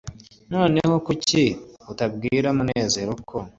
[0.53, 1.43] noneho kuki
[1.91, 3.37] utabwira munezero ko